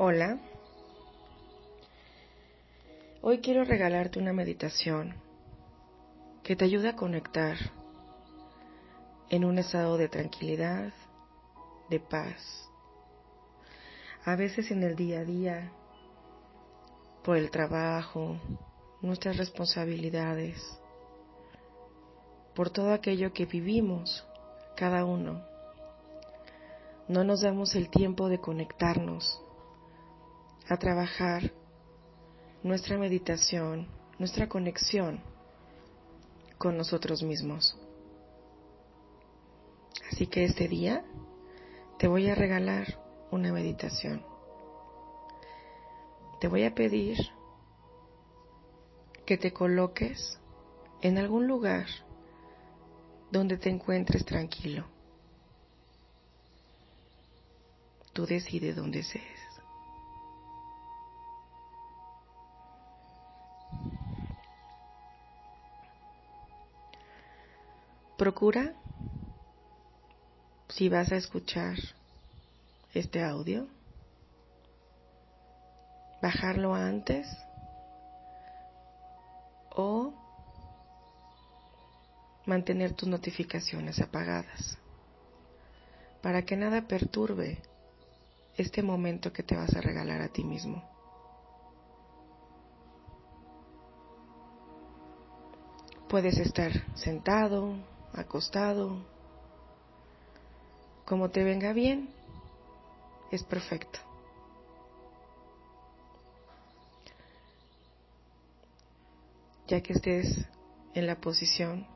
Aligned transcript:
Hola. 0.00 0.38
Hoy 3.20 3.40
quiero 3.40 3.64
regalarte 3.64 4.20
una 4.20 4.32
meditación 4.32 5.16
que 6.44 6.54
te 6.54 6.64
ayude 6.66 6.90
a 6.90 6.94
conectar 6.94 7.56
en 9.28 9.44
un 9.44 9.58
estado 9.58 9.96
de 9.96 10.08
tranquilidad, 10.08 10.92
de 11.90 11.98
paz. 11.98 12.70
A 14.24 14.36
veces 14.36 14.70
en 14.70 14.84
el 14.84 14.94
día 14.94 15.18
a 15.18 15.24
día, 15.24 15.72
por 17.24 17.36
el 17.36 17.50
trabajo, 17.50 18.36
nuestras 19.02 19.36
responsabilidades, 19.36 20.62
por 22.54 22.70
todo 22.70 22.92
aquello 22.92 23.32
que 23.32 23.46
vivimos 23.46 24.24
cada 24.76 25.04
uno, 25.04 25.42
no 27.08 27.24
nos 27.24 27.40
damos 27.40 27.74
el 27.74 27.90
tiempo 27.90 28.28
de 28.28 28.38
conectarnos 28.38 29.42
a 30.68 30.76
trabajar 30.76 31.52
nuestra 32.62 32.98
meditación, 32.98 33.88
nuestra 34.18 34.48
conexión 34.48 35.20
con 36.58 36.76
nosotros 36.76 37.22
mismos. 37.22 37.76
Así 40.12 40.26
que 40.26 40.44
este 40.44 40.68
día 40.68 41.04
te 41.98 42.08
voy 42.08 42.28
a 42.28 42.34
regalar 42.34 42.98
una 43.30 43.52
meditación. 43.52 44.24
Te 46.40 46.48
voy 46.48 46.64
a 46.64 46.74
pedir 46.74 47.18
que 49.24 49.36
te 49.36 49.52
coloques 49.52 50.38
en 51.02 51.18
algún 51.18 51.46
lugar 51.46 51.86
donde 53.30 53.58
te 53.58 53.68
encuentres 53.70 54.24
tranquilo. 54.24 54.86
Tú 58.12 58.26
decides 58.26 58.74
dónde 58.74 59.02
seas. 59.02 59.37
Procura, 68.28 68.74
si 70.68 70.90
vas 70.90 71.10
a 71.12 71.16
escuchar 71.16 71.78
este 72.92 73.24
audio, 73.24 73.66
bajarlo 76.20 76.74
antes 76.74 77.26
o 79.74 80.12
mantener 82.44 82.92
tus 82.92 83.08
notificaciones 83.08 83.98
apagadas 83.98 84.76
para 86.20 86.42
que 86.42 86.54
nada 86.54 86.82
perturbe 86.82 87.62
este 88.58 88.82
momento 88.82 89.32
que 89.32 89.42
te 89.42 89.56
vas 89.56 89.74
a 89.74 89.80
regalar 89.80 90.20
a 90.20 90.28
ti 90.28 90.44
mismo. 90.44 90.84
Puedes 96.10 96.36
estar 96.36 96.72
sentado, 96.94 97.97
acostado, 98.14 99.04
como 101.04 101.30
te 101.30 101.42
venga 101.42 101.72
bien, 101.72 102.10
es 103.30 103.42
perfecto. 103.44 103.98
Ya 109.66 109.82
que 109.82 109.92
estés 109.92 110.46
en 110.94 111.06
la 111.06 111.20
posición 111.20 111.86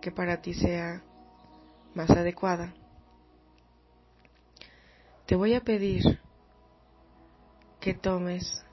que 0.00 0.10
para 0.10 0.40
ti 0.40 0.54
sea 0.54 1.02
más 1.94 2.10
adecuada, 2.10 2.74
te 5.26 5.36
voy 5.36 5.54
a 5.54 5.60
pedir 5.60 6.20
que 7.80 7.94
tomes 7.94 8.64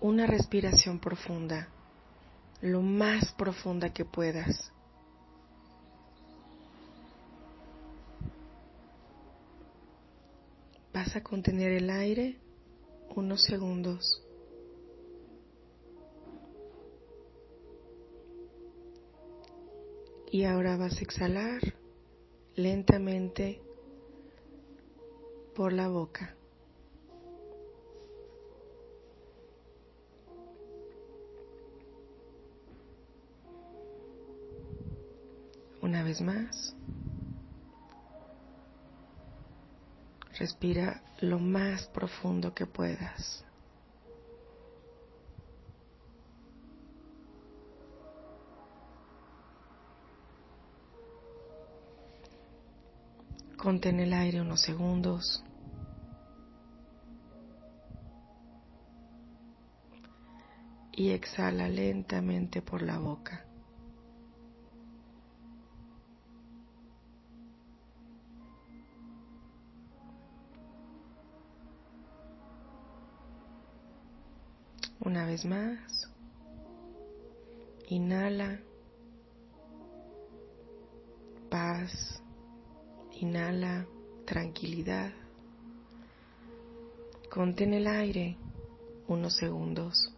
una 0.00 0.26
respiración 0.26 0.98
profunda, 0.98 1.68
lo 2.60 2.82
más 2.82 3.32
profunda 3.32 3.90
que 3.90 4.04
puedas. 4.04 4.72
Vas 11.06 11.14
a 11.14 11.22
contener 11.22 11.70
el 11.70 11.88
aire 11.88 12.36
unos 13.14 13.44
segundos. 13.44 14.24
Y 20.32 20.42
ahora 20.42 20.76
vas 20.76 20.98
a 20.98 21.02
exhalar 21.02 21.60
lentamente 22.56 23.60
por 25.54 25.72
la 25.72 25.86
boca. 25.86 26.34
Una 35.82 36.02
vez 36.02 36.20
más. 36.20 36.74
Respira 40.38 41.02
lo 41.20 41.38
más 41.38 41.86
profundo 41.86 42.54
que 42.54 42.66
puedas. 42.66 43.42
Contén 53.56 53.98
el 54.00 54.12
aire 54.12 54.42
unos 54.42 54.60
segundos. 54.60 55.42
Y 60.92 61.10
exhala 61.10 61.68
lentamente 61.68 62.60
por 62.60 62.82
la 62.82 62.98
boca. 62.98 63.45
Una 75.06 75.24
vez 75.24 75.44
más. 75.44 76.10
Inhala. 77.86 78.60
Paz. 81.48 82.20
Inhala. 83.20 83.86
Tranquilidad. 84.24 85.12
Contén 87.30 87.74
el 87.74 87.86
aire 87.86 88.36
unos 89.06 89.36
segundos. 89.36 90.12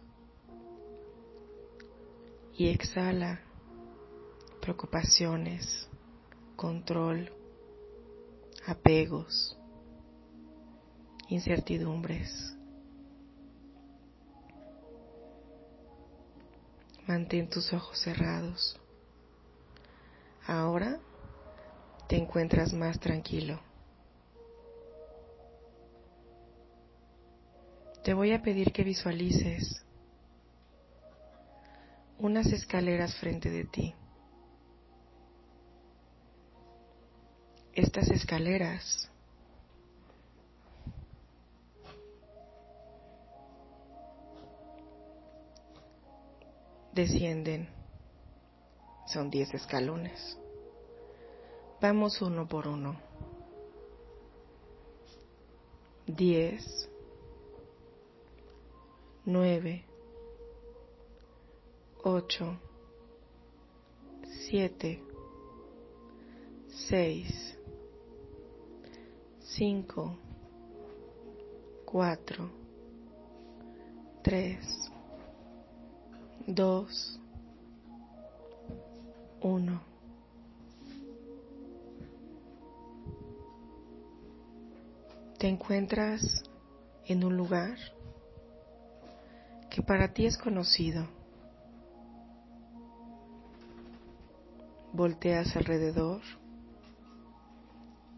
Y 2.57 2.69
exhala 2.69 3.41
preocupaciones, 4.59 5.87
control, 6.55 7.31
apegos, 8.65 9.55
incertidumbres. 11.27 12.58
Mantén 17.09 17.49
tus 17.49 17.73
ojos 17.73 17.97
cerrados. 17.97 18.79
Ahora 20.45 20.99
te 22.07 22.15
encuentras 22.17 22.71
más 22.71 22.99
tranquilo. 22.99 23.59
Te 28.03 28.13
voy 28.13 28.31
a 28.31 28.43
pedir 28.43 28.71
que 28.71 28.83
visualices 28.83 29.83
unas 32.19 32.45
escaleras 32.53 33.15
frente 33.15 33.49
de 33.49 33.65
ti. 33.65 33.95
Estas 37.73 38.11
escaleras 38.11 39.09
descienden. 46.99 47.69
Son 49.07 49.29
diez 49.29 49.53
escalones. 49.53 50.37
Vamos 51.81 52.21
uno 52.21 52.45
por 52.47 52.67
uno. 52.67 52.99
Diez, 56.05 56.89
nueve, 59.23 59.85
ocho, 62.03 62.57
siete, 64.49 65.01
seis, 66.67 67.57
cinco, 69.39 70.17
cuatro, 71.85 72.49
tres, 74.21 74.88
dos, 76.55 77.19
uno. 79.41 79.81
Te 85.37 85.47
encuentras 85.47 86.43
en 87.05 87.23
un 87.23 87.37
lugar 87.37 87.77
que 89.69 89.81
para 89.83 90.11
ti 90.11 90.25
es 90.25 90.37
conocido. 90.37 91.07
Volteas 94.91 95.55
alrededor 95.55 96.21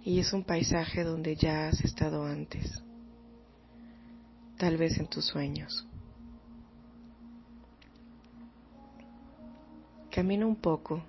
y 0.04 0.20
es 0.20 0.32
un 0.34 0.44
paisaje 0.44 1.04
donde 1.04 1.36
ya 1.36 1.68
has 1.68 1.82
estado 1.82 2.26
antes, 2.26 2.82
tal 4.58 4.78
vez 4.78 4.98
en 4.98 5.08
tus 5.08 5.26
sueños. 5.26 5.86
Camina 10.22 10.46
un 10.46 10.58
poco. 10.58 11.04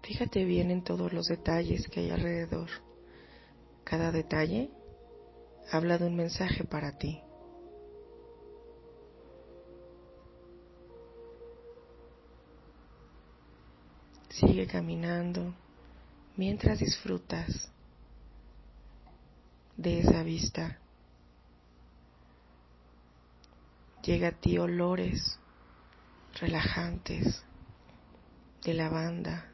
Fíjate 0.00 0.44
bien 0.44 0.70
en 0.70 0.84
todos 0.84 1.12
los 1.12 1.26
detalles 1.26 1.88
que 1.88 1.98
hay 1.98 2.10
alrededor. 2.10 2.68
Cada 3.82 4.12
detalle 4.12 4.70
habla 5.72 5.98
de 5.98 6.06
un 6.06 6.14
mensaje 6.14 6.62
para 6.62 6.96
ti. 6.98 7.20
Sigue 14.28 14.68
caminando 14.68 15.52
mientras 16.36 16.78
disfrutas 16.78 17.72
de 19.76 19.98
esa 19.98 20.22
vista. 20.22 20.78
Llega 24.04 24.28
a 24.28 24.32
ti 24.40 24.58
olores 24.58 25.40
relajantes 26.40 27.44
de 28.64 28.74
lavanda, 28.74 29.52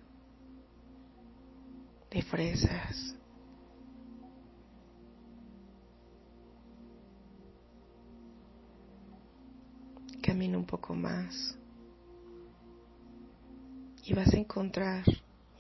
de 2.11 2.23
fresas, 2.23 3.17
camina 10.23 10.59
un 10.59 10.67
poco 10.67 10.95
más 10.95 11.57
y 14.05 14.15
vas 14.15 14.33
a 14.33 14.37
encontrar 14.37 15.05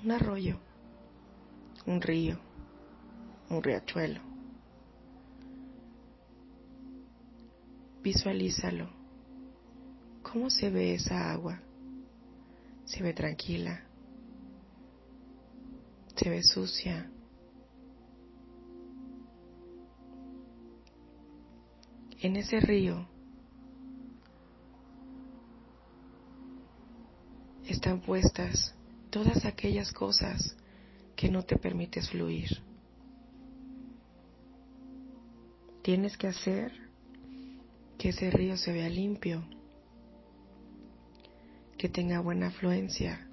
un 0.02 0.10
arroyo, 0.10 0.58
un 1.86 2.00
río, 2.00 2.38
un 3.50 3.62
riachuelo. 3.62 4.20
Visualízalo. 8.02 8.97
¿Cómo 10.32 10.50
se 10.50 10.68
ve 10.68 10.94
esa 10.94 11.32
agua? 11.32 11.58
Se 12.84 13.02
ve 13.02 13.14
tranquila. 13.14 13.82
Se 16.16 16.28
ve 16.28 16.42
sucia. 16.42 17.10
En 22.20 22.36
ese 22.36 22.60
río 22.60 23.06
están 27.66 28.00
puestas 28.00 28.74
todas 29.10 29.46
aquellas 29.46 29.92
cosas 29.92 30.56
que 31.16 31.30
no 31.30 31.42
te 31.44 31.56
permites 31.56 32.10
fluir. 32.10 32.48
Tienes 35.82 36.18
que 36.18 36.26
hacer 36.26 36.72
que 37.96 38.10
ese 38.10 38.30
río 38.30 38.56
se 38.56 38.72
vea 38.72 38.88
limpio, 38.90 39.42
que 41.78 41.88
tenga 41.88 42.18
buena 42.18 42.48
afluencia, 42.48 43.24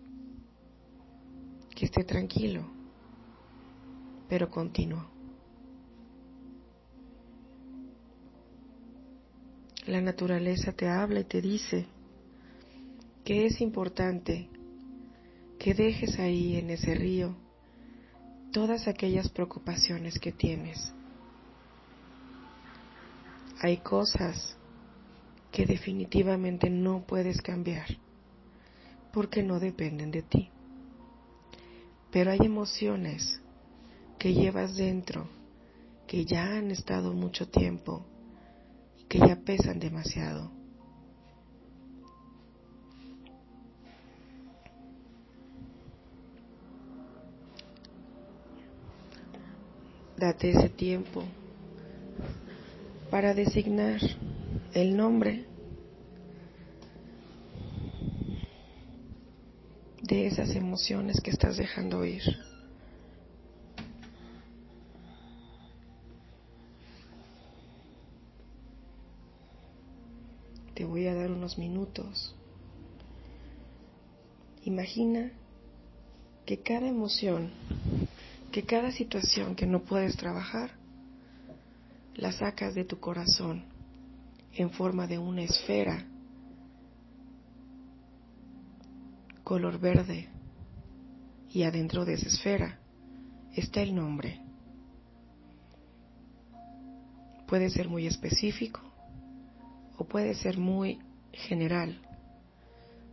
que 1.76 1.86
esté 1.86 2.04
tranquilo, 2.04 2.64
pero 4.30 4.52
continuo. 4.52 5.04
La 9.88 10.00
naturaleza 10.00 10.74
te 10.74 10.88
habla 10.88 11.22
y 11.22 11.24
te 11.24 11.42
dice, 11.42 11.88
que 13.24 13.48
es 13.48 13.60
importante 13.62 14.48
que 15.58 15.74
dejes 15.74 16.20
ahí 16.20 16.58
en 16.58 16.70
ese 16.70 16.94
río 16.94 17.36
todas 18.52 18.88
aquellas 18.88 19.30
preocupaciones 19.30 20.20
que 20.20 20.32
tienes. 20.32 20.94
Hay 23.62 23.78
cosas 23.78 24.56
que 25.52 25.66
definitivamente 25.66 26.70
no 26.70 27.04
puedes 27.08 27.42
cambiar 27.42 28.05
porque 29.16 29.42
no 29.42 29.62
dependen 29.62 30.12
de 30.12 30.24
ti. 30.24 30.50
Pero 32.12 32.32
hay 32.32 32.40
emociones 32.44 33.42
que 34.20 34.34
llevas 34.34 34.76
dentro 34.76 35.30
que 36.06 36.26
ya 36.26 36.58
han 36.58 36.70
estado 36.70 37.14
mucho 37.14 37.48
tiempo 37.48 38.06
y 39.00 39.06
que 39.06 39.20
ya 39.20 39.38
pesan 39.38 39.80
demasiado. 39.80 40.52
Date 50.18 50.50
ese 50.50 50.68
tiempo 50.68 51.24
para 53.10 53.34
designar 53.34 54.02
el 54.74 54.98
nombre 54.98 55.55
de 60.16 60.28
esas 60.28 60.56
emociones 60.56 61.20
que 61.20 61.30
estás 61.30 61.58
dejando 61.58 62.06
ir. 62.06 62.24
Te 70.74 70.86
voy 70.86 71.08
a 71.08 71.14
dar 71.14 71.32
unos 71.32 71.58
minutos. 71.58 72.34
Imagina 74.64 75.32
que 76.46 76.60
cada 76.60 76.88
emoción 76.88 77.52
que 78.54 78.64
cada 78.64 78.94
situación 78.94 79.54
que 79.54 79.66
no 79.66 79.82
puedes 79.82 80.16
trabajar, 80.16 80.72
la 82.16 82.32
sacas 82.32 82.74
de 82.74 82.86
tu 82.86 83.02
corazón 83.02 83.66
en 84.54 84.70
forma 84.72 85.08
de 85.08 85.20
una 85.20 85.44
esfera 85.44 86.06
color 89.46 89.80
verde 89.80 90.28
y 91.52 91.64
adentro 91.64 92.04
de 92.04 92.16
esa 92.16 92.28
esfera 92.28 92.80
está 93.54 93.82
el 93.82 93.96
nombre. 93.96 94.42
Puede 97.48 97.70
ser 97.70 97.88
muy 97.88 98.08
específico 98.08 98.82
o 99.98 100.04
puede 100.04 100.34
ser 100.34 100.58
muy 100.58 101.00
general. 101.32 102.02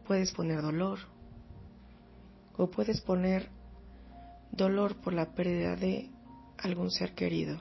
Puedes 0.07 0.33
poner 0.33 0.63
dolor 0.63 0.99
o 2.57 2.71
puedes 2.71 3.03
poner 3.03 3.51
dolor 4.51 4.97
por 4.97 5.13
la 5.13 5.35
pérdida 5.35 5.77
de 5.77 6.11
algún 6.57 6.91
ser 6.91 7.15
querido, 7.15 7.61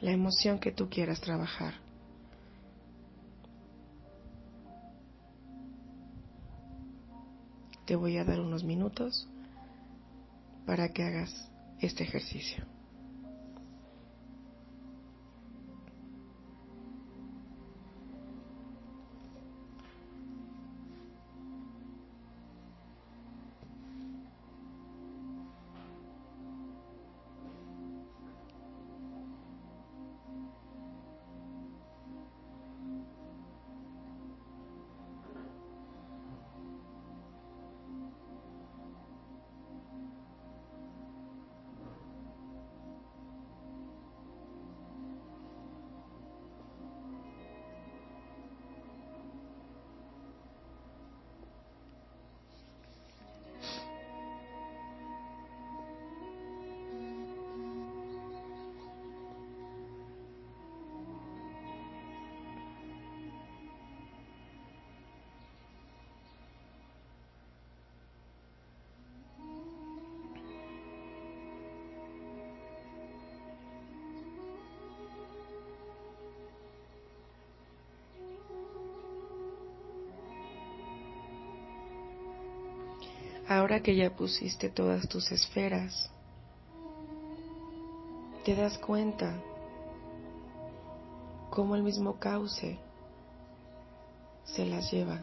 la 0.00 0.10
emoción 0.10 0.58
que 0.58 0.72
tú 0.72 0.90
quieras 0.90 1.20
trabajar. 1.20 1.74
Te 7.88 7.96
voy 7.96 8.18
a 8.18 8.24
dar 8.24 8.38
unos 8.38 8.64
minutos 8.64 9.26
para 10.66 10.90
que 10.90 11.04
hagas 11.04 11.50
este 11.80 12.04
ejercicio. 12.04 12.66
Ahora 83.48 83.80
que 83.80 83.96
ya 83.96 84.10
pusiste 84.14 84.68
todas 84.68 85.08
tus 85.08 85.32
esferas, 85.32 86.10
te 88.44 88.54
das 88.54 88.76
cuenta 88.76 89.34
cómo 91.48 91.74
el 91.74 91.82
mismo 91.82 92.18
cauce 92.18 92.78
se 94.44 94.66
las 94.66 94.92
lleva. 94.92 95.22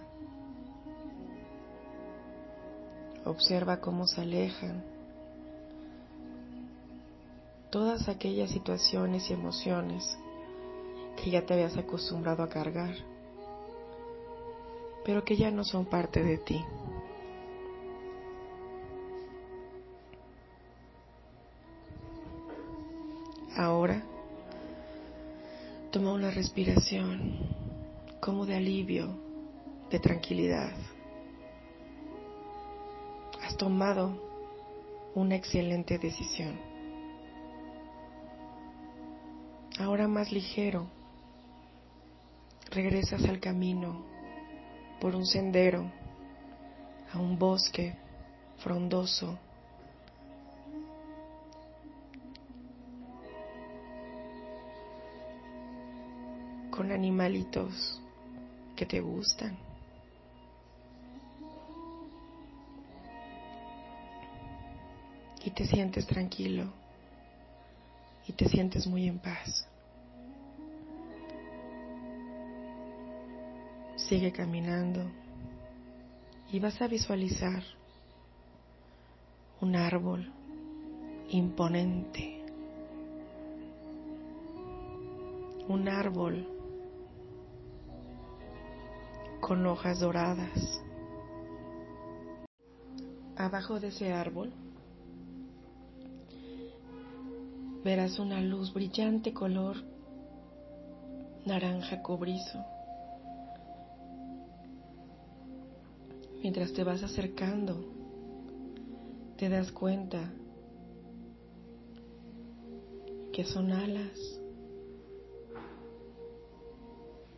Observa 3.25 3.79
cómo 3.79 4.07
se 4.07 4.21
alejan 4.21 4.83
todas 7.69 8.07
aquellas 8.07 8.49
situaciones 8.49 9.29
y 9.29 9.33
emociones 9.33 10.17
que 11.21 11.29
ya 11.29 11.45
te 11.45 11.53
habías 11.53 11.77
acostumbrado 11.77 12.41
a 12.41 12.49
cargar, 12.49 12.95
pero 15.03 15.23
que 15.23 15.37
ya 15.37 15.51
no 15.51 15.63
son 15.63 15.85
parte 15.85 16.23
de 16.23 16.39
ti. 16.39 16.65
Ahora, 23.57 24.01
toma 25.89 26.11
una 26.11 26.29
respiración 26.29 27.55
como 28.19 28.45
de 28.45 28.55
alivio, 28.55 29.17
de 29.89 29.97
tranquilidad. 29.99 30.73
Has 33.41 33.55
tomado 33.55 34.21
una 35.15 35.35
excelente 35.35 35.97
decisión. 35.97 36.59
Ahora 39.79 40.09
más 40.09 40.33
ligero, 40.33 40.87
regresas 42.71 43.23
al 43.23 43.39
camino 43.39 44.03
por 44.99 45.15
un 45.15 45.25
sendero, 45.25 45.89
a 47.13 47.19
un 47.19 47.39
bosque 47.39 47.95
frondoso 48.57 49.39
con 56.75 56.91
animalitos 56.91 58.01
que 58.75 58.85
te 58.85 58.99
gustan. 58.99 59.57
Y 65.43 65.51
te 65.51 65.65
sientes 65.65 66.05
tranquilo 66.05 66.73
y 68.27 68.33
te 68.33 68.49
sientes 68.49 68.87
muy 68.87 69.07
en 69.07 69.19
paz. 69.19 69.67
Sigue 73.95 74.31
caminando 74.31 75.03
y 76.51 76.59
vas 76.59 76.81
a 76.81 76.87
visualizar 76.87 77.63
un 79.61 79.75
árbol 79.75 80.31
imponente, 81.29 82.43
un 85.67 85.87
árbol 85.87 86.54
con 89.45 89.63
hojas 89.67 89.99
doradas. 89.99 90.81
Abajo 93.37 93.79
de 93.79 93.89
ese 93.89 94.11
árbol 94.11 94.51
verás 97.83 98.17
una 98.17 98.41
luz 98.41 98.73
brillante 98.73 99.33
color 99.33 99.75
naranja 101.45 102.01
cobrizo. 102.01 102.57
Mientras 106.41 106.73
te 106.73 106.83
vas 106.83 107.03
acercando, 107.03 107.85
te 109.37 109.47
das 109.47 109.71
cuenta 109.71 110.33
que 113.31 113.43
son 113.43 113.71
alas, 113.71 114.41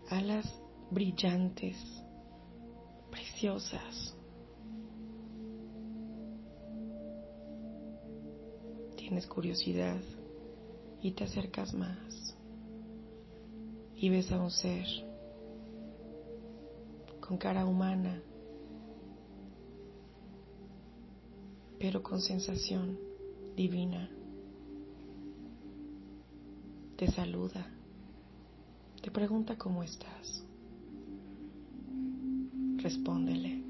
alas 0.09 0.45
brillantes, 0.89 1.96
preciosas. 3.37 4.15
Tienes 8.95 9.27
curiosidad 9.27 10.01
y 11.01 11.11
te 11.11 11.23
acercas 11.23 11.73
más 11.73 12.35
y 13.95 14.09
ves 14.09 14.31
a 14.31 14.41
un 14.41 14.49
ser 14.49 14.85
con 17.21 17.37
cara 17.37 17.65
humana, 17.65 18.21
pero 21.79 22.01
con 22.01 22.21
sensación 22.21 22.97
divina. 23.55 24.09
Te 26.97 27.11
saluda, 27.11 27.71
te 29.01 29.11
pregunta 29.11 29.55
cómo 29.57 29.83
estás 29.83 30.46
respóndele. 32.77 33.67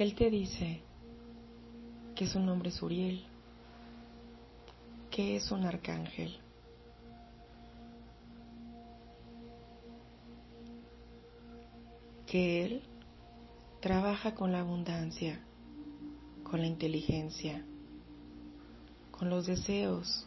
Él 0.00 0.14
te 0.14 0.30
dice 0.30 0.80
que 2.14 2.26
su 2.26 2.40
nombre 2.40 2.70
es 2.70 2.82
Uriel, 2.82 3.22
que 5.10 5.36
es 5.36 5.50
un 5.50 5.64
arcángel. 5.64 6.38
Que 12.26 12.64
Él 12.64 12.82
trabaja 13.80 14.34
con 14.34 14.52
la 14.52 14.60
abundancia, 14.60 15.38
con 16.44 16.62
la 16.62 16.66
inteligencia, 16.66 17.62
con 19.20 19.28
los 19.28 19.46
deseos. 19.46 20.26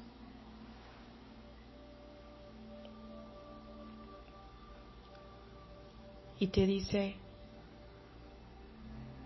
Y 6.39 6.45
te 6.45 6.67
dice 6.67 7.15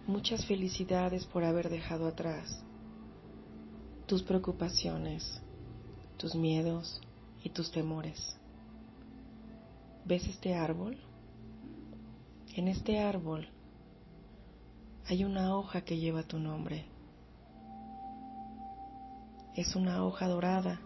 muchas 0.07 0.45
felicidades 0.45 1.25
por 1.25 1.43
haber 1.43 1.69
dejado 1.69 2.07
atrás 2.07 2.63
tus 4.05 4.24
preocupaciones, 4.24 5.41
tus 6.15 6.33
miedos 6.33 7.01
y 7.43 7.50
tus 7.50 7.69
temores. 7.69 8.38
¿Ves 10.05 10.25
este 10.27 10.55
árbol? 10.55 10.97
En 12.55 12.69
este 12.69 13.00
árbol 13.00 13.50
hay 15.07 15.25
una 15.25 15.57
hoja 15.57 15.81
que 15.81 15.97
lleva 15.97 16.24
tu 16.24 16.39
nombre 16.39 16.86
es 19.57 19.75
una 19.75 20.05
hoja 20.05 20.27
dorada. 20.27 20.79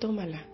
Tómala. 0.00 0.46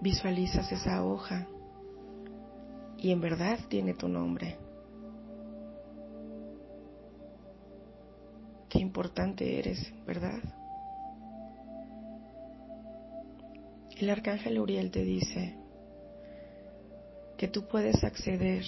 Visualizas 0.00 0.72
esa 0.72 1.04
hoja 1.04 1.46
y 2.96 3.12
en 3.12 3.20
verdad 3.20 3.60
tiene 3.68 3.94
tu 3.94 4.08
nombre. 4.08 4.69
Importante 9.00 9.58
eres, 9.58 9.78
¿verdad? 10.04 10.40
El 13.96 14.10
arcángel 14.10 14.58
Uriel 14.58 14.90
te 14.90 15.02
dice 15.02 15.56
que 17.38 17.48
tú 17.48 17.66
puedes 17.66 18.04
acceder 18.04 18.62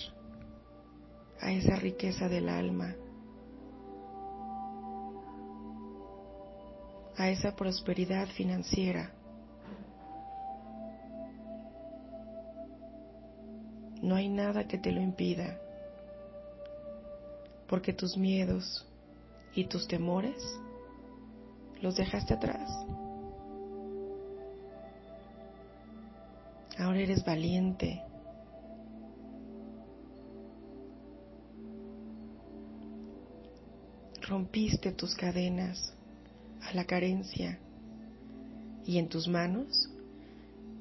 a 1.39 1.53
esa 1.53 1.77
riqueza 1.77 2.31
del 2.31 2.49
alma, 2.49 2.97
a 7.19 7.29
esa 7.29 7.55
prosperidad 7.55 8.27
financiera. 8.29 9.12
No 14.01 14.15
hay 14.15 14.31
nada 14.31 14.67
que 14.67 14.79
te 14.79 14.93
lo 14.93 15.03
impida, 15.03 15.61
porque 17.69 17.93
tus 17.93 18.17
miedos, 18.17 18.89
y 19.55 19.65
tus 19.65 19.87
temores 19.87 20.37
los 21.81 21.97
dejaste 21.97 22.35
atrás. 22.35 22.71
Ahora 26.79 27.01
eres 27.01 27.25
valiente. 27.25 28.03
rompiste 34.33 34.93
tus 34.93 35.15
cadenas 35.15 35.93
a 36.63 36.73
la 36.75 36.85
carencia 36.85 37.59
y 38.87 38.97
en 38.97 39.09
tus 39.09 39.29
manos 39.29 39.91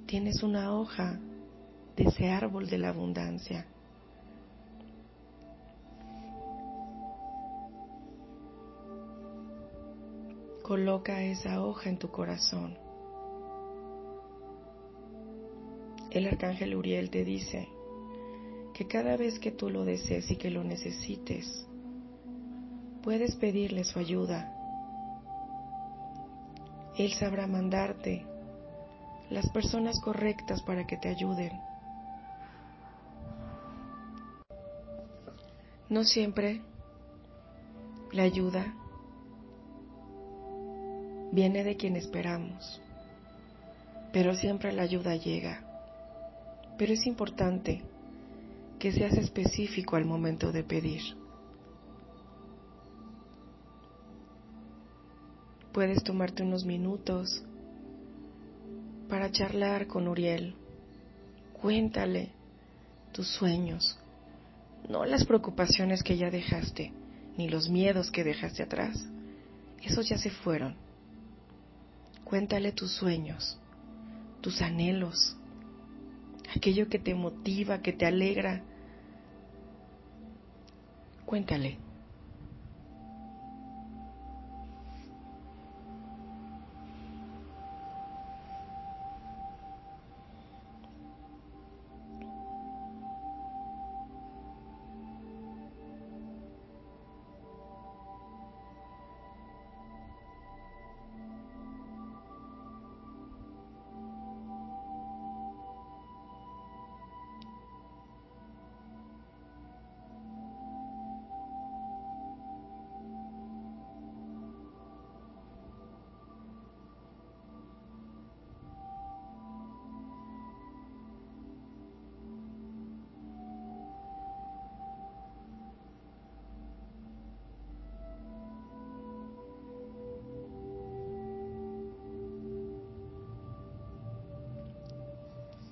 tienes 0.05 0.41
una 0.41 0.73
hoja 0.73 1.19
de 1.97 2.03
ese 2.03 2.29
árbol 2.29 2.69
de 2.69 2.77
la 2.77 2.89
abundancia. 2.89 3.65
Coloca 10.71 11.21
esa 11.21 11.61
hoja 11.61 11.89
en 11.89 11.97
tu 11.97 12.11
corazón. 12.11 12.77
El 16.09 16.25
arcángel 16.25 16.77
Uriel 16.77 17.09
te 17.09 17.25
dice 17.25 17.67
que 18.73 18.87
cada 18.87 19.17
vez 19.17 19.37
que 19.37 19.51
tú 19.51 19.69
lo 19.69 19.83
desees 19.83 20.31
y 20.31 20.37
que 20.37 20.49
lo 20.49 20.63
necesites, 20.63 21.67
puedes 23.03 23.35
pedirle 23.35 23.83
su 23.83 23.99
ayuda. 23.99 24.49
Él 26.97 27.11
sabrá 27.15 27.47
mandarte 27.47 28.25
las 29.29 29.49
personas 29.49 29.99
correctas 29.99 30.61
para 30.61 30.87
que 30.87 30.95
te 30.95 31.09
ayuden. 31.09 31.51
No 35.89 36.05
siempre 36.05 36.61
la 38.13 38.23
ayuda 38.23 38.80
viene 41.31 41.63
de 41.63 41.77
quien 41.77 41.95
esperamos, 41.95 42.81
pero 44.11 44.35
siempre 44.35 44.71
la 44.73 44.83
ayuda 44.83 45.15
llega. 45.15 45.63
Pero 46.77 46.93
es 46.93 47.05
importante 47.05 47.81
que 48.79 48.91
seas 48.91 49.13
específico 49.13 49.95
al 49.95 50.05
momento 50.05 50.51
de 50.51 50.63
pedir. 50.63 51.01
Puedes 55.71 56.03
tomarte 56.03 56.43
unos 56.43 56.65
minutos 56.65 57.43
para 59.07 59.31
charlar 59.31 59.87
con 59.87 60.07
Uriel. 60.07 60.55
Cuéntale 61.61 62.31
tus 63.13 63.27
sueños, 63.27 63.97
no 64.89 65.05
las 65.05 65.25
preocupaciones 65.25 66.01
que 66.03 66.17
ya 66.17 66.29
dejaste, 66.29 66.91
ni 67.37 67.47
los 67.47 67.69
miedos 67.69 68.09
que 68.11 68.23
dejaste 68.23 68.63
atrás. 68.63 68.97
Esos 69.83 70.09
ya 70.09 70.17
se 70.17 70.29
fueron. 70.29 70.75
Cuéntale 72.31 72.71
tus 72.71 72.93
sueños, 72.93 73.59
tus 74.39 74.61
anhelos, 74.61 75.35
aquello 76.55 76.87
que 76.87 76.97
te 76.97 77.13
motiva, 77.13 77.81
que 77.81 77.91
te 77.91 78.05
alegra. 78.05 78.63
Cuéntale. 81.25 81.77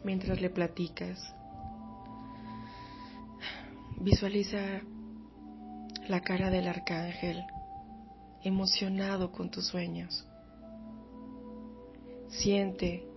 Mientras 0.10 0.42
le 0.42 0.50
platicas. 0.50 1.20
Visualiza 4.02 4.82
la 6.08 6.22
cara 6.22 6.50
del 6.50 6.68
arcángel 6.68 7.44
emocionado 8.42 9.32
con 9.32 9.52
tus 9.52 9.68
sueños. 9.68 10.28
Siente 12.30 13.08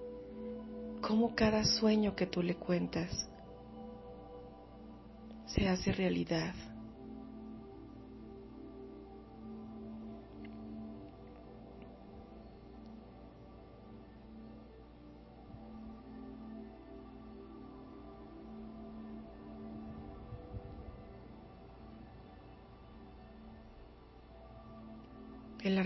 cómo 1.00 1.34
cada 1.34 1.64
sueño 1.64 2.14
que 2.14 2.26
tú 2.26 2.42
le 2.42 2.56
cuentas 2.56 3.26
se 5.46 5.66
hace 5.68 5.92
realidad. 5.92 6.54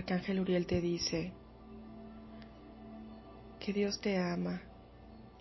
Arcángel 0.07 0.39
Uriel 0.39 0.69
te 0.69 0.81
dice 0.81 1.33
que 3.59 3.73
Dios 3.73 4.01
te 4.01 4.17
ama, 4.17 4.63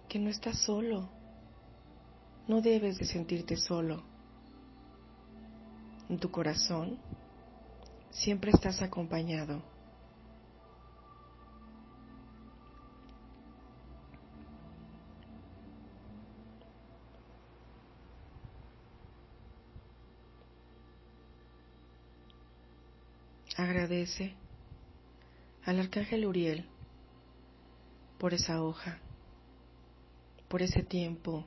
que 0.10 0.18
no 0.18 0.32
estás 0.32 0.58
solo, 0.58 1.08
no 2.48 2.62
debes 2.62 2.98
de 2.98 3.06
sentirte 3.06 3.58
solo. 3.58 4.04
En 6.10 6.18
tu 6.18 6.32
corazón 6.32 6.98
siempre 8.10 8.50
estás 8.50 8.82
acompañado. 8.82 9.62
Agradece 23.56 24.34
al 25.66 25.80
arcángel 25.80 26.28
Uriel 26.28 26.66
por 28.20 28.34
esa 28.34 28.64
hoja, 28.64 29.00
por 30.48 30.62
ese 30.62 30.84
tiempo, 30.84 31.44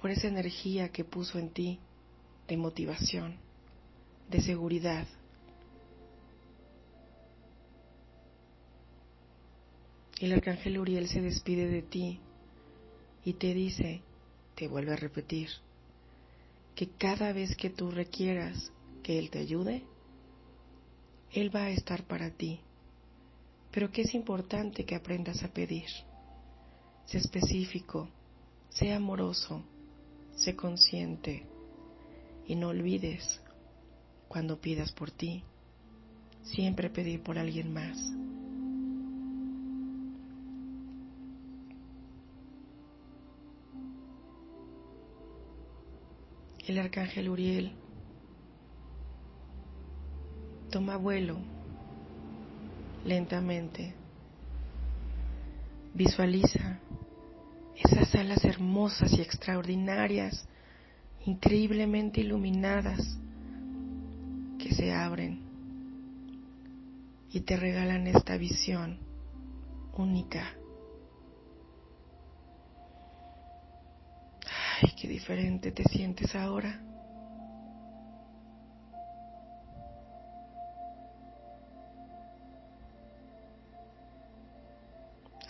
por 0.00 0.10
esa 0.10 0.28
energía 0.28 0.90
que 0.90 1.02
puso 1.02 1.38
en 1.38 1.48
ti 1.48 1.80
de 2.46 2.58
motivación, 2.58 3.36
de 4.28 4.42
seguridad. 4.42 5.06
El 10.20 10.32
arcángel 10.32 10.78
Uriel 10.78 11.08
se 11.08 11.22
despide 11.22 11.68
de 11.68 11.82
ti 11.82 12.20
y 13.24 13.32
te 13.32 13.54
dice, 13.54 14.02
te 14.54 14.68
vuelve 14.68 14.92
a 14.92 14.96
repetir, 14.96 15.48
que 16.74 16.90
cada 16.90 17.32
vez 17.32 17.56
que 17.56 17.70
tú 17.70 17.90
requieras 17.90 18.70
que 19.02 19.18
Él 19.18 19.30
te 19.30 19.38
ayude, 19.38 19.84
Él 21.34 21.54
va 21.54 21.64
a 21.64 21.70
estar 21.70 22.04
para 22.04 22.30
ti. 22.30 22.60
Pero 23.72 23.90
que 23.90 24.02
es 24.02 24.14
importante 24.14 24.84
que 24.84 24.94
aprendas 24.94 25.42
a 25.42 25.48
pedir. 25.48 25.88
Sé 27.06 27.18
específico, 27.18 28.08
sé 28.68 28.92
amoroso, 28.92 29.60
sé 30.36 30.54
consciente 30.54 31.44
y 32.46 32.54
no 32.54 32.68
olvides 32.68 33.40
cuando 34.28 34.60
pidas 34.60 34.92
por 34.92 35.10
ti, 35.10 35.42
siempre 36.44 36.88
pedir 36.88 37.20
por 37.20 37.36
alguien 37.36 37.72
más. 37.72 37.98
El 46.66 46.78
arcángel 46.78 47.28
Uriel 47.28 47.72
Toma 50.74 50.96
vuelo 50.96 51.38
lentamente. 53.04 53.94
Visualiza 55.94 56.80
esas 57.76 58.12
alas 58.16 58.44
hermosas 58.44 59.12
y 59.12 59.20
extraordinarias, 59.20 60.48
increíblemente 61.26 62.22
iluminadas, 62.22 62.98
que 64.58 64.74
se 64.74 64.92
abren 64.92 65.38
y 67.30 67.42
te 67.42 67.56
regalan 67.56 68.08
esta 68.08 68.36
visión 68.36 68.98
única. 69.96 70.54
Ay, 74.82 74.90
qué 75.00 75.06
diferente 75.06 75.70
te 75.70 75.84
sientes 75.84 76.34
ahora. 76.34 76.93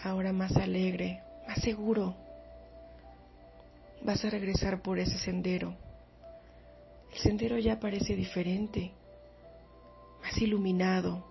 Ahora 0.04 0.32
más 0.32 0.54
alegre, 0.56 1.22
más 1.48 1.60
seguro. 1.60 2.14
Vas 4.02 4.24
a 4.24 4.30
regresar 4.30 4.82
por 4.82 4.98
ese 4.98 5.18
sendero. 5.18 5.74
El 7.10 7.18
sendero 7.18 7.58
ya 7.58 7.80
parece 7.80 8.14
diferente, 8.14 8.92
más 10.22 10.36
iluminado. 10.38 11.24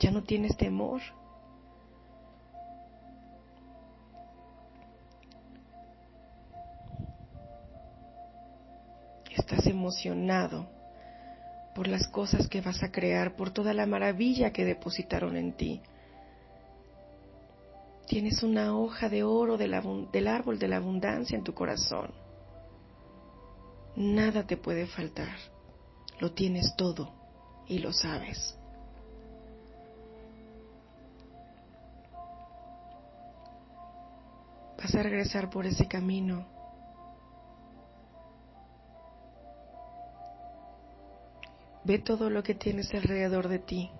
Ya 0.00 0.10
no 0.10 0.24
tienes 0.24 0.56
temor. 0.56 1.00
Estás 9.36 9.66
emocionado 9.66 10.66
por 11.74 11.86
las 11.86 12.08
cosas 12.08 12.48
que 12.48 12.60
vas 12.60 12.82
a 12.82 12.90
crear, 12.90 13.36
por 13.36 13.50
toda 13.50 13.74
la 13.74 13.86
maravilla 13.86 14.52
que 14.52 14.64
depositaron 14.64 15.36
en 15.36 15.52
ti. 15.52 15.82
Tienes 18.06 18.42
una 18.42 18.76
hoja 18.76 19.08
de 19.08 19.22
oro 19.22 19.56
del, 19.56 19.74
árbol 19.74 20.58
de 20.58 20.68
la 20.68 20.76
abundancia 20.76 21.36
en 21.36 21.44
tu 21.44 21.54
corazón. 21.54 22.12
Nada 23.96 24.46
te 24.46 24.56
puede 24.56 24.86
faltar. 24.86 25.36
Lo 26.20 26.32
tienes 26.32 26.74
todo 26.76 27.12
y 27.66 27.78
lo 27.78 27.92
sabes. 27.92 28.58
Vas 34.76 34.94
a 34.94 35.02
regresar 35.02 35.48
por 35.48 35.64
ese 35.64 35.88
camino 35.88 36.54
Ve 41.84 41.98
todo 41.98 42.30
lo 42.30 42.42
que 42.42 42.54
tienes 42.54 42.92
alrededor 42.94 43.48
de 43.48 43.58
ti. 43.58 43.90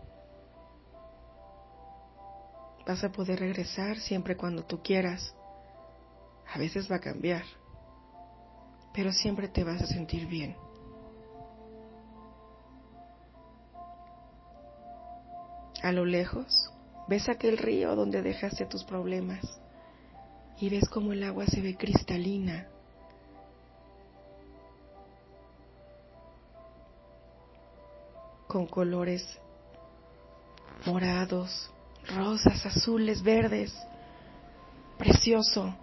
Vas 2.87 3.03
a 3.03 3.11
poder 3.11 3.41
regresar 3.41 3.99
siempre 3.99 4.37
cuando 4.37 4.65
tú 4.65 4.83
quieras. 4.83 5.35
A 6.53 6.59
veces 6.59 6.91
va 6.91 6.97
a 6.97 7.01
cambiar, 7.01 7.45
pero 8.93 9.13
siempre 9.13 9.49
te 9.49 9.65
vas 9.65 9.81
a 9.81 9.87
sentir 9.87 10.27
bien. 10.27 10.57
A 15.83 15.93
lo 15.93 16.05
lejos, 16.05 16.71
ves 17.09 17.29
aquel 17.29 17.59
río 17.59 17.95
donde 17.97 18.23
dejaste 18.23 18.67
tus 18.67 18.85
problemas 18.85 19.43
y 20.59 20.69
ves 20.71 20.89
cómo 20.89 21.13
el 21.13 21.23
agua 21.25 21.47
se 21.47 21.61
ve 21.61 21.77
cristalina, 21.77 22.69
con 28.47 28.67
colores 28.67 29.39
morados, 30.87 31.74
rosas, 32.09 32.65
azules, 32.67 33.23
verdes, 33.23 33.75
precioso. 34.99 35.75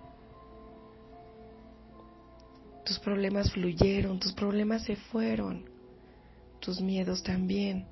Tus 2.86 3.00
problemas 3.00 3.52
fluyeron, 3.52 4.20
tus 4.20 4.34
problemas 4.34 4.84
se 4.84 4.96
fueron, 4.96 5.66
tus 6.60 6.82
miedos 6.82 7.24
también. 7.24 7.86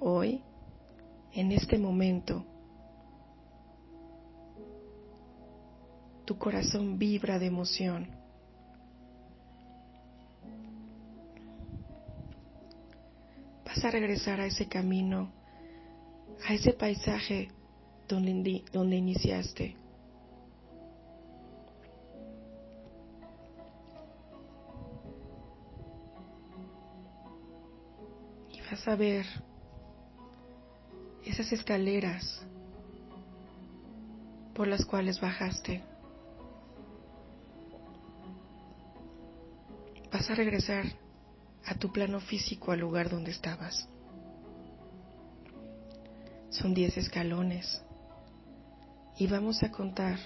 Hoy, 0.00 0.42
en 1.32 1.52
este 1.52 1.78
momento, 1.78 2.44
tu 6.24 6.36
corazón 6.38 6.98
vibra 6.98 7.38
de 7.38 7.46
emoción. 7.46 8.24
vas 13.74 13.84
a 13.84 13.90
regresar 13.90 14.40
a 14.40 14.46
ese 14.46 14.68
camino, 14.68 15.32
a 16.46 16.54
ese 16.54 16.72
paisaje 16.72 17.48
donde, 18.08 18.64
donde 18.72 18.96
iniciaste. 18.96 19.76
Y 28.52 28.60
vas 28.70 28.88
a 28.88 28.96
ver 28.96 29.26
esas 31.24 31.50
escaleras 31.52 32.44
por 34.54 34.68
las 34.68 34.84
cuales 34.84 35.20
bajaste. 35.20 35.82
Vas 40.12 40.30
a 40.30 40.34
regresar 40.34 40.84
a 41.66 41.74
tu 41.74 41.90
plano 41.90 42.20
físico 42.20 42.70
al 42.70 42.80
lugar 42.80 43.10
donde 43.10 43.32
estabas. 43.32 43.88
Son 46.54 46.72
diez 46.72 46.96
escalones. 46.96 47.82
Y 49.18 49.26
vamos 49.26 49.60
a 49.64 49.72
contar 49.72 50.18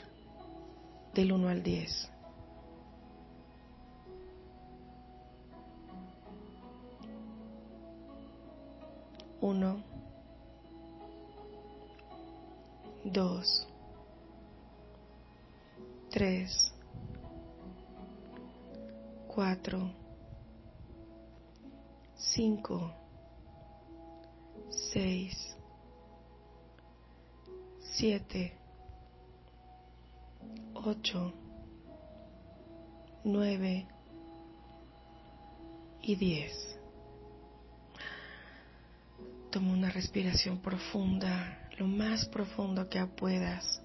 del 1.15 1.33
1 1.33 1.49
al 1.49 1.63
10. 1.63 2.11
Uno, 9.41 9.83
dos, 13.05 13.67
tres, 16.11 16.75
cuatro, 19.29 19.91
cinco, 22.17 22.93
seis, 24.93 25.48
siete, 27.99 28.53
ocho, 30.73 31.33
nueve 33.25 33.89
y 36.01 36.15
diez. 36.15 36.79
Toma 39.51 39.73
una 39.73 39.91
respiración 39.91 40.59
profunda, 40.59 41.69
lo 41.77 41.89
más 41.89 42.25
profundo 42.27 42.89
que 42.89 43.05
puedas. 43.07 43.83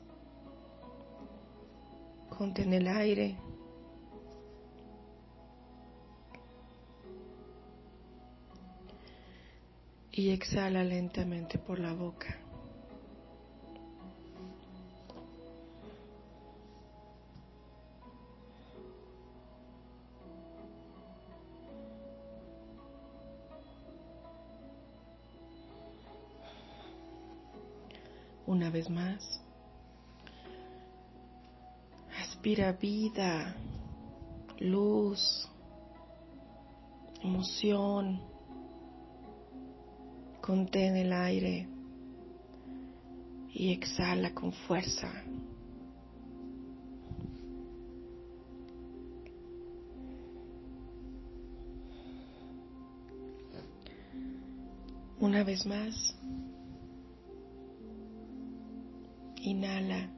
Contén 2.29 2.73
el 2.73 2.87
aire. 2.87 3.37
y 10.15 10.29
exhala 10.29 10.83
lentamente 10.83 11.57
por 11.57 11.79
la 11.79 11.91
boca. 11.91 12.42
Más. 28.89 29.41
Aspira 32.19 32.71
vida, 32.73 33.55
luz, 34.59 35.49
emoción 37.21 38.33
Contén 40.43 40.97
el 40.97 41.13
aire 41.13 41.69
y 43.53 43.71
exhala 43.71 44.33
con 44.33 44.51
fuerza. 44.51 45.09
Una 55.17 55.45
vez 55.45 55.65
más, 55.65 56.13
inhala. 59.43 60.09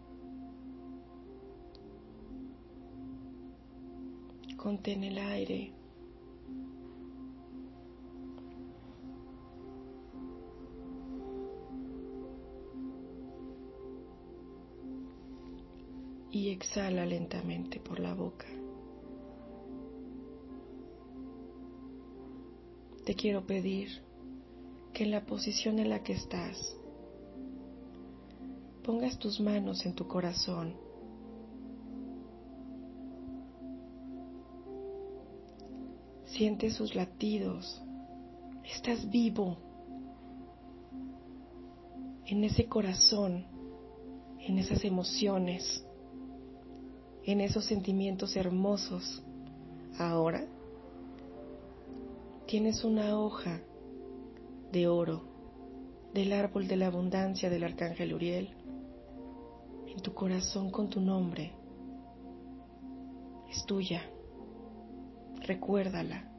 Contén 4.57 5.03
el 5.03 5.17
aire. 5.17 5.75
y 16.35 16.49
exhala 16.49 17.05
lentamente 17.05 17.79
por 17.79 17.97
la 17.97 18.13
boca. 18.13 18.45
Te 23.05 23.15
quiero 23.15 23.47
pedir 23.47 23.87
que 24.91 25.05
en 25.05 25.11
la 25.11 25.25
posición 25.25 25.79
en 25.79 25.89
la 25.89 26.03
que 26.03 26.11
estás 26.11 26.75
pongas 28.85 29.17
tus 29.17 29.39
manos 29.39 29.85
en 29.85 29.93
tu 29.93 30.07
corazón. 30.07 30.75
Siente 36.25 36.69
sus 36.69 36.95
latidos. 36.95 37.81
Estás 38.63 39.09
vivo 39.09 39.57
en 42.25 42.43
ese 42.43 42.67
corazón 42.67 43.45
en 44.47 44.59
esas 44.59 44.85
emociones, 44.85 45.83
en 47.23 47.41
esos 47.41 47.65
sentimientos 47.65 48.35
hermosos. 48.35 49.23
Ahora 49.97 50.45
tienes 52.45 52.83
una 52.83 53.17
hoja 53.17 53.61
de 54.71 54.87
oro 54.87 55.23
del 56.13 56.33
árbol 56.33 56.67
de 56.67 56.75
la 56.75 56.87
abundancia 56.87 57.49
del 57.49 57.63
arcángel 57.63 58.13
Uriel 58.13 58.54
en 59.95 60.01
tu 60.01 60.13
corazón 60.13 60.69
con 60.69 60.89
tu 60.89 60.99
nombre. 60.99 61.53
Es 63.49 63.65
tuya. 63.65 64.01
Recuérdala. 65.41 66.31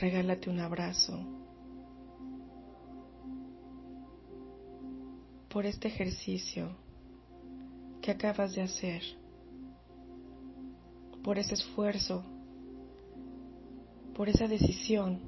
Regálate 0.00 0.50
un 0.50 0.60
abrazo 0.60 1.18
por 5.48 5.66
este 5.66 5.88
ejercicio 5.88 6.76
que 8.02 8.10
acabas 8.10 8.54
de 8.54 8.62
hacer, 8.62 9.02
por 11.22 11.38
ese 11.38 11.54
esfuerzo, 11.54 12.24
por 14.14 14.28
esa 14.28 14.48
decisión 14.48 15.20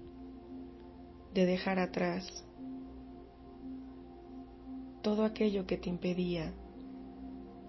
de 1.32 1.46
dejar 1.46 1.78
atrás 1.78 2.45
todo 5.06 5.22
aquello 5.22 5.68
que 5.68 5.76
te 5.76 5.88
impedía 5.88 6.52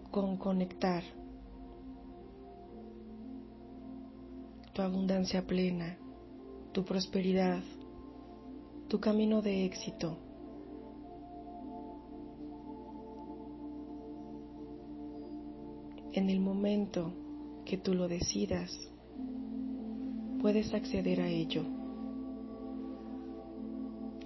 con 0.09 0.37
conectar 0.37 1.03
tu 4.73 4.81
abundancia 4.81 5.45
plena, 5.45 5.99
tu 6.71 6.83
prosperidad, 6.83 7.61
tu 8.87 8.99
camino 8.99 9.43
de 9.43 9.65
éxito. 9.65 10.17
En 16.13 16.31
el 16.31 16.39
momento 16.39 17.13
que 17.65 17.77
tú 17.77 17.93
lo 17.93 18.07
decidas, 18.07 18.71
puedes 20.41 20.73
acceder 20.73 21.21
a 21.21 21.27
ello. 21.27 21.61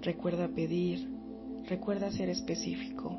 Recuerda 0.02 0.47
pedir, 0.47 1.20
recuerda 1.71 2.12
ser 2.12 2.29
específico. 2.29 3.17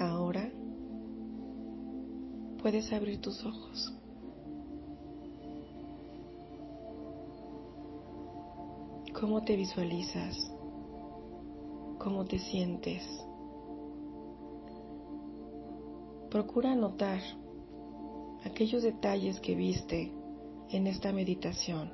Ahora 0.00 0.50
puedes 2.60 2.92
abrir 2.92 3.20
tus 3.20 3.44
ojos. 3.44 3.92
¿Cómo 9.20 9.42
te 9.42 9.54
visualizas? 9.56 10.54
cómo 12.04 12.26
te 12.26 12.38
sientes. 12.38 13.02
Procura 16.30 16.74
notar 16.74 17.20
aquellos 18.44 18.82
detalles 18.82 19.40
que 19.40 19.54
viste 19.54 20.12
en 20.70 20.86
esta 20.86 21.12
meditación. 21.12 21.90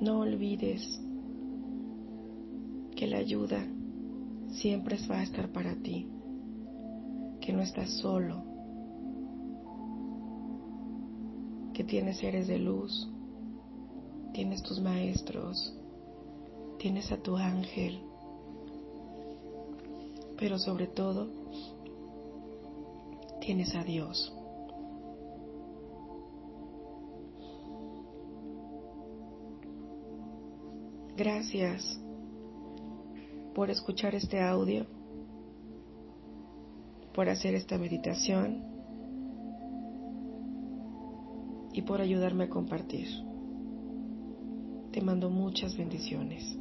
No 0.00 0.20
olvides 0.20 1.00
que 2.96 3.06
la 3.06 3.18
ayuda 3.18 3.66
siempre 4.48 4.96
va 5.10 5.20
a 5.20 5.22
estar 5.22 5.52
para 5.52 5.74
ti, 5.76 6.08
que 7.40 7.52
no 7.52 7.60
estás 7.60 7.90
solo, 7.98 8.42
que 11.74 11.84
tienes 11.84 12.18
seres 12.18 12.48
de 12.48 12.58
luz, 12.58 13.10
tienes 14.32 14.62
tus 14.62 14.80
maestros, 14.80 15.76
tienes 16.78 17.12
a 17.12 17.22
tu 17.22 17.36
ángel, 17.36 18.00
pero 20.40 20.58
sobre 20.58 20.86
todo 20.86 21.28
tienes 23.40 23.74
a 23.74 23.84
Dios. 23.84 24.34
Gracias 31.14 32.00
por 33.54 33.68
escuchar 33.70 34.14
este 34.14 34.40
audio, 34.40 34.86
por 37.14 37.28
hacer 37.28 37.54
esta 37.54 37.76
meditación 37.76 38.64
y 41.74 41.82
por 41.82 42.00
ayudarme 42.00 42.44
a 42.44 42.48
compartir. 42.48 43.08
Te 44.90 45.02
mando 45.02 45.28
muchas 45.28 45.76
bendiciones. 45.76 46.59